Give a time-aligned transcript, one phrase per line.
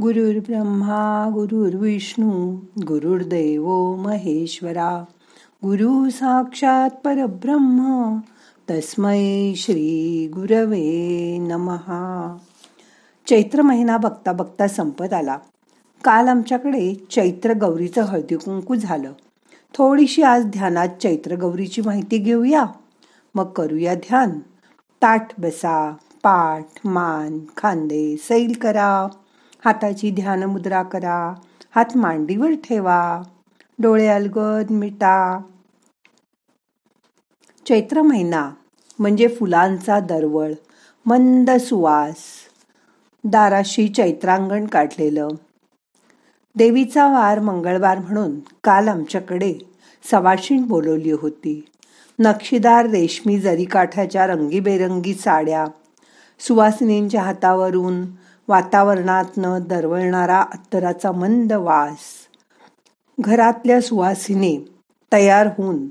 [0.00, 2.56] गुरुर्ब्रह्मा गुरुर्विष्णू
[2.88, 5.04] गुरुर्देव महेश्वरा
[5.64, 8.16] गुरु साक्षात परब्रह्म
[8.70, 12.36] तस्मै श्री गुरवे नमहा
[13.26, 15.38] चैत्र महिना बघता बघता संपत आला.
[16.04, 19.12] काल आमच्याकडे चैत्र गौरीचं हळदी कुंकू झालं.
[19.74, 22.64] थोडीशी आज ध्यानात चैत्र गौरीची माहिती घेऊया.
[23.34, 24.30] मग करूया ध्यान.
[25.02, 29.08] ताठ बसा पाठ मान खांदे सैल करा.
[29.64, 31.34] हाताची ध्यान मुद्रा करा.
[31.74, 33.22] हात मांडीवर ठेवा.
[33.78, 35.40] डोळे अलगद मिटा.
[37.66, 38.50] चैत्र महिना
[38.98, 40.52] म्हणजे फुलांचा दरवळ.
[41.06, 42.16] मंद सुवास.
[43.24, 45.28] दाराशी चैत्रांगण काढलेलं.
[46.56, 49.54] देवीचा वार मंगळवार म्हणून काल आमच्याकडे
[50.10, 51.64] सवाशीण बोलवली होती.
[52.18, 55.66] नक्षीदार रेशमी जरीकाठाच्या रंगीबेरंगी साड्या.
[56.40, 58.06] सुवासिनींच्या हातावरून
[58.50, 61.98] वातावरणातनं दरवळणारा अत्तराचा मंद वास.
[63.20, 64.58] घरातल्या सुवासिनी
[65.12, 65.88] तयार होऊन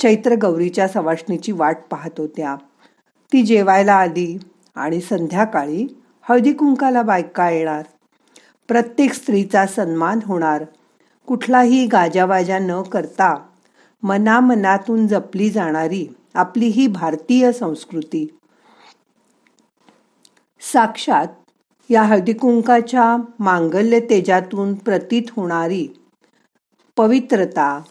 [0.00, 2.56] चैत्र गौरीच्या सवासणीची वाट पाहत होत्या.
[3.32, 4.38] ती जेवायला आली
[4.74, 7.82] आणि संध्याकाळी हळदी कुंकाला बायका येणार.
[8.68, 10.64] प्रत्येक स्त्रीचा सन्मान होणार.
[11.26, 13.46] कुठलाही गाजावाजा न करता
[14.02, 18.35] मनामनातून जपली जाणारी आपली ही भारतीय संस्कृती
[20.60, 21.26] साक्षात
[21.90, 25.86] या हळदीकुंकाच्या मांगल्य तेजातून प्रतीत होणारी
[26.96, 27.82] पवित्रता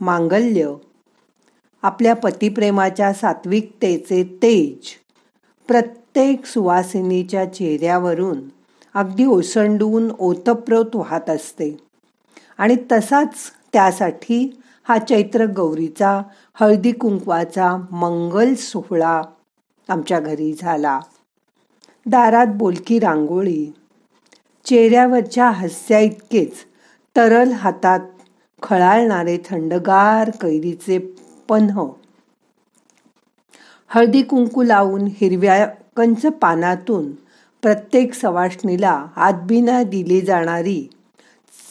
[0.00, 0.72] मांगल्य
[1.82, 4.90] आपल्या पतिप्रेमाच्या सात्विकतेचे तेज
[5.68, 8.40] प्रत्येक सुवासिनीच्या चेहऱ्यावरून
[8.94, 11.76] अगदी ओसंडून ओतप्रोत वाहत असते.
[12.58, 13.34] आणि तसाच
[13.72, 16.22] त्यासाठी हा चैत्र गौरीचा
[16.54, 19.22] हळदी कुंकवाचा मंगल सोहळा
[19.88, 21.00] आमच्या घरी झाला.
[22.06, 23.72] दारात बोलकी रांगोळी.
[24.64, 26.52] चेहऱ्यावरच्या हस्या इतकेच
[27.16, 28.00] तरल हातात
[28.62, 30.98] खळाळणारे थंडगार कैरीचे
[31.48, 31.88] पन्ह.
[33.88, 37.12] हळदी कुंकू लावून हिरव्या कंच पानातून
[37.62, 40.90] प्रत्येक सवाष्णीला आदबीना दिली जाणारी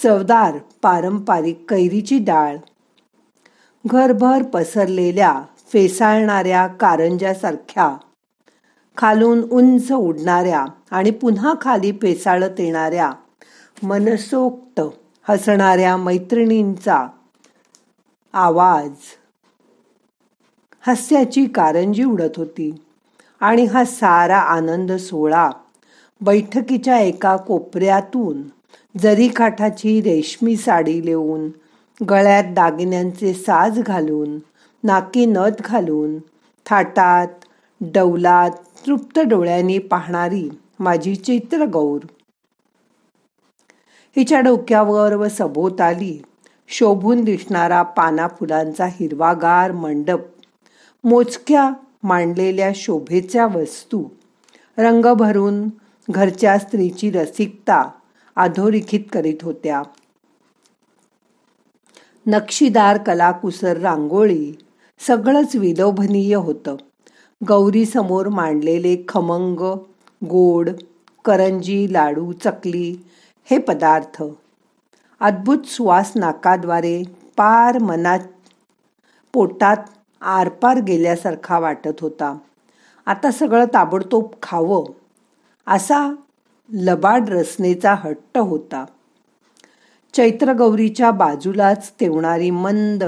[0.03, 2.57] चवदार पारंपरिक कैरीची डाळ.
[3.85, 5.41] घरभर पसरलेल्या
[5.73, 7.97] फेसाळणाऱ्या कारंजासारख्या
[8.97, 13.11] खालून उंच उडणाऱ्या आणि पुन्हा खाली पेसाळत येणाऱ्या
[13.83, 14.81] मनसोक्त
[15.29, 17.07] हसणाऱ्या मैत्रिणींचा
[18.33, 18.89] आवाज.
[20.87, 22.71] हास्याची कारंजी उडत होती
[23.39, 25.49] आणि हा सारा आनंद सोहळा
[26.21, 28.41] बैठकीच्या एका कोपऱ्यातून
[28.95, 31.49] जरी काठाची रेशमी साडी लेऊन
[32.09, 34.39] गळ्यात दागिन्यांचे साज घालून
[34.83, 36.17] नाकी नथ घालून
[36.65, 37.45] थाटात
[37.81, 40.49] डौलात तृप्त डोळ्यांनी पाहणारी
[40.79, 41.99] माझी चित्रगौर
[44.15, 46.21] हिच्या डोक्यावर व सभोवताली
[46.67, 50.19] शोभून दिसणारा पाना फुलांचा हिरवागार मंडप
[51.03, 51.69] मोजक्या
[52.03, 54.03] मांडलेल्या शोभेच्या वस्तू
[54.77, 55.69] रंग भरून
[56.09, 57.91] घरच्या स्त्रीची रसिकता
[58.35, 59.83] अधोरेखित करीत होत्या.
[62.27, 64.53] नक्षीदार कलाकुसर रांगोळी
[64.99, 66.75] सगळंच विलोभनीय होतं.
[67.47, 69.59] गौरीसमोर मांडलेले खमंग
[70.25, 70.69] गोड
[71.25, 72.97] करंजी लाडू चकली
[73.51, 74.23] हे पदार्थ.
[75.19, 77.03] अद्भुत सुवास नाकाद्वारे
[77.37, 78.19] पार मनात
[79.33, 79.77] पोटात
[80.21, 82.37] आरपार गेल्यासारखा वाटत होता.
[83.05, 84.85] आता सगळं ताबडतोब खावं
[85.67, 86.15] असा
[86.73, 88.85] लबाड रसनेचा हट्ट होता.
[90.13, 93.03] चैत्रगौरीच्या बाजूलाच तेवणारी मंद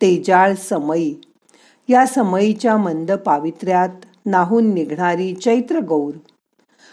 [0.00, 1.14] तेजाळ समई
[1.88, 3.88] या समयीच्या मंद पावित्र्यात
[4.26, 6.14] नाहून निघणारी चैत्र गौर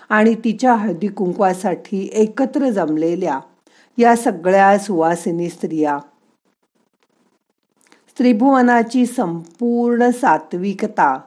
[0.10, 3.40] आणि तिच्या हळदी कुंकवासाठी एकत्र जमलेल्या
[3.98, 6.00] या सगळ्या सुवासिनी स्त्रिया.
[8.18, 11.18] त्रिभुवनाची संपूर्ण सात्विकता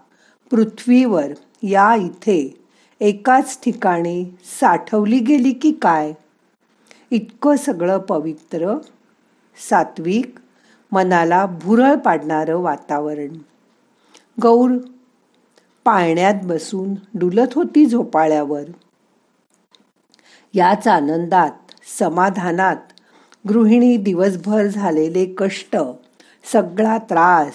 [0.50, 2.64] पृथ्वीवर या इथे
[3.00, 4.24] एकाच ठिकाणी
[4.60, 6.12] साठवली गेली की काय?
[7.10, 8.74] इतकं सगळं पवित्र
[9.70, 10.34] सात्विक
[10.92, 13.38] मनाला भुरळ पाडणारं वातावरण.
[14.42, 14.70] गौर.
[15.84, 18.62] पाळण्यात बसून डुलत होती झोपाळ्यावर.
[20.54, 21.50] याच आनंदात
[21.98, 22.76] समाधानात
[23.48, 25.76] गृहिणी दिवसभर झालेले कष्ट
[26.52, 27.54] सगळा त्रास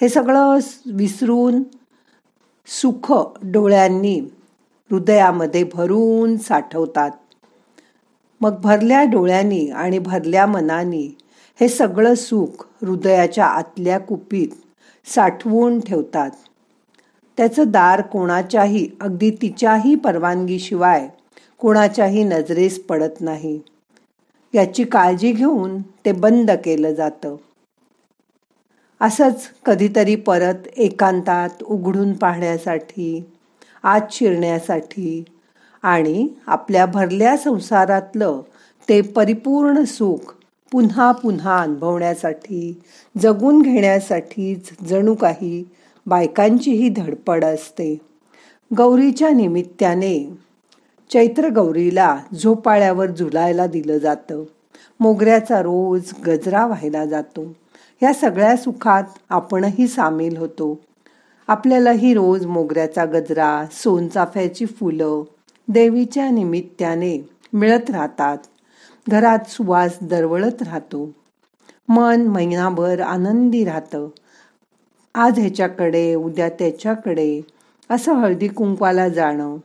[0.00, 1.62] हे सगळं विसरून
[2.66, 3.12] सुख
[3.42, 4.20] डोळ्यांनी
[4.90, 7.10] हृदयामध्ये भरून साठवतात.
[8.40, 11.16] मग भरल्या डोळ्यांनी आणि भरल्या मनानी
[11.60, 14.48] हे सगळं सुख हृदयाच्या आतल्या कुपीत
[15.14, 16.30] साठवून ठेवतात.
[17.38, 21.08] त्याचं दार कोणाच्याही अगदी तिच्याही परवानगीशिवाय
[21.58, 23.60] कोणाच्याही नजरेस पडत नाही.
[24.54, 27.36] याची काळजी घेऊन ते बंद केलं जातं.
[29.00, 33.24] असंच कधीतरी परत एकांतात उघडून पाहण्यासाठी
[33.82, 35.24] आत शिरण्यासाठी
[35.82, 38.40] आणि आपल्या भरल्या संसारातलं
[38.88, 40.34] ते परिपूर्ण सुख
[40.72, 42.80] पुन्हा पुन्हा अनुभवण्यासाठी
[43.22, 45.68] जगून घेण्यासाठीच जणू काही
[46.06, 47.98] बायकांचीही धडपड असते.
[48.76, 50.36] गौरीच्या निमित्ताने
[51.10, 54.44] चैत्र गौरीला झोपाळ्यावर झुलायला दिलं जातं.
[55.00, 57.52] मोगऱ्याचा रोज गजरा व्हायला जातो.
[58.02, 60.80] या सगळ्या सुखात आपणही सामील होतो.
[61.48, 65.22] आपल्यालाही रोज मोगऱ्याचा गजरा सोनचाफ्याची फुलं
[65.68, 68.38] देवीच्या निमित्ताने मिळत राहतात.
[69.08, 71.10] घरात सुवास दरवळत राहतो.
[71.88, 74.08] मन महिनाभर आनंदी राहतं.
[75.14, 77.40] आज ह्याच्याकडे उद्या त्याच्याकडे
[77.90, 79.56] असं हळदी कुंकवाला जाणं.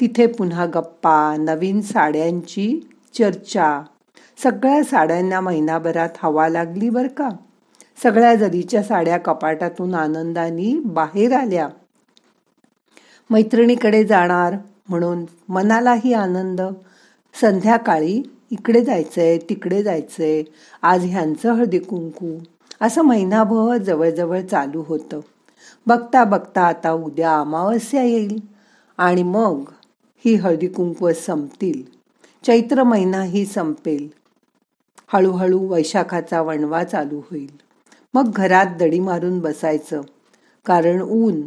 [0.00, 3.82] तिथे पुन्हा गप्पा नवीन साड्यांची चर्चा.
[4.42, 7.28] सगळ्या साड्यांना महिनाभरात हवा लागली बर का?
[8.02, 11.68] सगळ्या जरीच्या साड्या कपाटातून आनंदाने बाहेर आल्या.
[13.30, 14.54] मैत्रिणीकडे जाणार
[14.88, 16.60] म्हणून मनालाही आनंद.
[17.40, 18.22] संध्याकाळी
[18.52, 20.42] इकडे जायचंय तिकडे जायचंय
[20.82, 22.38] आज ह्यांचं हळदी कुंकू.
[22.80, 25.20] असं महिनाभर जवळजवळ चालू होतं.
[25.86, 28.38] बघता बघता आता उद्या अमावस्या येईल.
[28.98, 29.62] आणि मग
[30.24, 31.82] ही हळदी कुंकू संपतील.
[32.44, 34.08] चैत्र महिनाही संपेल.
[35.12, 37.60] हळूहळू वैशाखाचा वणवा चालू होईल.
[38.14, 40.00] मग घरात दडी मारून बसायचं.
[40.66, 41.40] कारण ऊन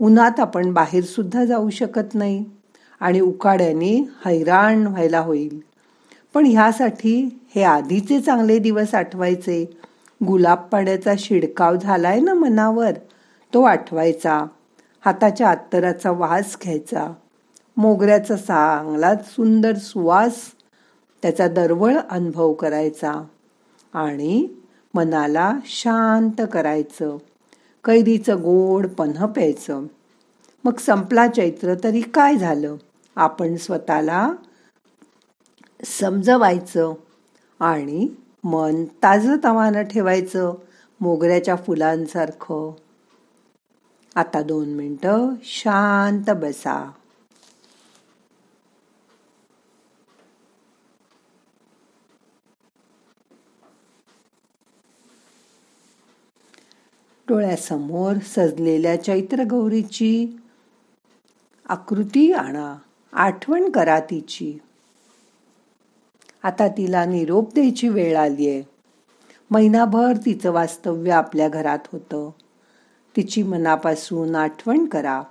[0.00, 2.44] उन्हात आपण बाहेरसुद्धा जाऊ शकत नाही.
[3.00, 5.60] आणि उकाड्याने हैराण व्हायला होईल.
[6.36, 9.78] पण ह्यासाठी हे आधीचे चांगले दिवस आठवायचे.
[10.26, 12.90] गुलाब पाण्याचा शिडकाव झालाय ना मनावर?
[13.54, 14.44] तो आठवायचा.
[15.04, 17.12] हाताच्या अत्तराचा वास घ्यायचा.
[17.76, 20.36] मोगऱ्याचा चांगला सुंदर सुवास
[21.22, 23.24] त्याचा दरवळ अनुभव करायचा.
[23.92, 24.48] आणि
[24.94, 27.16] मनाला शांत करायचं.
[27.84, 29.82] कैरीचं गोड पन्ह प्यायचं.
[30.64, 32.76] मग संपला चैत्र तरी काय झालं?
[33.16, 34.32] आपण स्वतःला
[35.86, 36.94] समजवायचं
[37.60, 38.08] आणि
[38.44, 40.54] मन ताजं तवानं ठेवायचं
[41.00, 42.72] मोगऱ्याच्या फुलांसारखं.
[44.14, 46.90] आता दोन मिनटं शांत बसा.
[57.28, 60.36] डोळ्यासमोर सजलेल्या चैत्रगौरीची
[61.68, 62.78] आकृती आणा
[63.12, 64.58] आठवण करा तिची.
[66.46, 68.62] आता तिला निरोप द्यायची वेळ आली आहे
[69.50, 72.30] महिनाभर तिचं वास्तव्य आपल्या घरात होतं.
[73.16, 75.22] तिची मनापासून आठवण करा.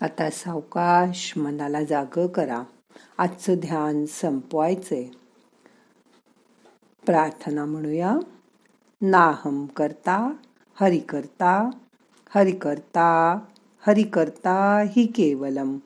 [0.00, 2.62] आता सावकाश मनाला जाग करा.
[3.18, 5.04] आजचं ध्यान संपवायचंय.
[7.06, 8.16] प्रार्थना म्हणूया.
[9.02, 10.32] नाहम करता
[10.80, 11.70] हरि करता
[12.34, 13.38] हरि करता
[13.86, 15.78] हरि करता हि केवलम.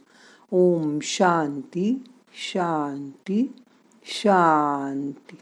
[0.51, 2.05] ओम शांती
[2.35, 3.53] शांती
[4.05, 5.37] शांती.